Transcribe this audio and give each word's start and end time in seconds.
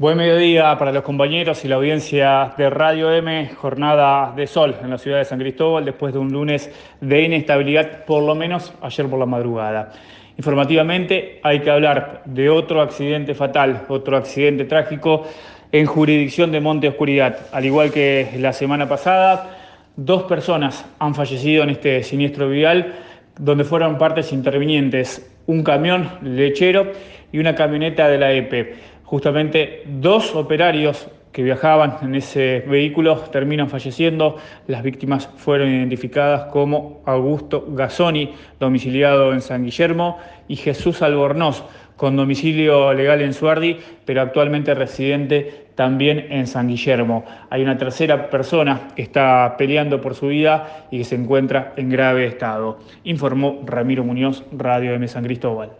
Buen 0.00 0.16
mediodía 0.16 0.78
para 0.78 0.92
los 0.92 1.02
compañeros 1.02 1.62
y 1.62 1.68
la 1.68 1.76
audiencia 1.76 2.54
de 2.56 2.70
Radio 2.70 3.12
M, 3.12 3.50
jornada 3.54 4.32
de 4.34 4.46
sol 4.46 4.74
en 4.82 4.88
la 4.88 4.96
ciudad 4.96 5.18
de 5.18 5.26
San 5.26 5.38
Cristóbal 5.38 5.84
después 5.84 6.14
de 6.14 6.18
un 6.18 6.32
lunes 6.32 6.70
de 7.02 7.20
inestabilidad, 7.20 8.06
por 8.06 8.22
lo 8.22 8.34
menos 8.34 8.72
ayer 8.80 9.06
por 9.10 9.18
la 9.18 9.26
madrugada. 9.26 9.92
Informativamente 10.38 11.38
hay 11.42 11.60
que 11.60 11.70
hablar 11.70 12.22
de 12.24 12.48
otro 12.48 12.80
accidente 12.80 13.34
fatal, 13.34 13.82
otro 13.88 14.16
accidente 14.16 14.64
trágico 14.64 15.24
en 15.70 15.84
jurisdicción 15.84 16.50
de 16.50 16.62
Monte 16.62 16.88
Oscuridad. 16.88 17.36
Al 17.52 17.66
igual 17.66 17.92
que 17.92 18.26
la 18.38 18.54
semana 18.54 18.88
pasada, 18.88 19.58
dos 19.96 20.22
personas 20.22 20.82
han 20.98 21.14
fallecido 21.14 21.62
en 21.62 21.68
este 21.68 22.02
siniestro 22.04 22.48
vial 22.48 22.94
donde 23.38 23.64
fueron 23.64 23.98
partes 23.98 24.32
intervinientes, 24.32 25.30
un 25.46 25.62
camión 25.62 26.10
lechero 26.22 26.90
y 27.32 27.38
una 27.38 27.54
camioneta 27.54 28.08
de 28.08 28.18
la 28.18 28.32
EPE. 28.32 28.74
Justamente 29.04 29.82
dos 29.86 30.34
operarios 30.34 31.08
que 31.32 31.42
viajaban 31.42 31.98
en 32.02 32.14
ese 32.14 32.64
vehículo 32.66 33.16
terminan 33.32 33.68
falleciendo. 33.68 34.36
Las 34.66 34.82
víctimas 34.82 35.28
fueron 35.36 35.68
identificadas 35.68 36.46
como 36.52 37.02
Augusto 37.06 37.66
Gazzoni, 37.68 38.34
domiciliado 38.58 39.32
en 39.32 39.40
San 39.40 39.64
Guillermo, 39.64 40.18
y 40.48 40.56
Jesús 40.56 41.02
Albornoz, 41.02 41.64
con 41.96 42.16
domicilio 42.16 42.94
legal 42.94 43.20
en 43.20 43.34
Suardi, 43.34 43.76
pero 44.06 44.22
actualmente 44.22 44.74
residente 44.74 45.66
también 45.74 46.26
en 46.30 46.46
San 46.46 46.68
Guillermo. 46.68 47.24
Hay 47.50 47.62
una 47.62 47.76
tercera 47.76 48.30
persona 48.30 48.88
que 48.96 49.02
está 49.02 49.54
peleando 49.56 50.00
por 50.00 50.14
su 50.14 50.28
vida 50.28 50.86
y 50.90 50.98
que 50.98 51.04
se 51.04 51.14
encuentra 51.14 51.74
en 51.76 51.90
grave 51.90 52.26
estado, 52.26 52.78
informó 53.04 53.60
Ramiro 53.66 54.02
Muñoz, 54.02 54.44
Radio 54.52 54.94
M 54.94 55.06
San 55.08 55.24
Cristóbal. 55.24 55.72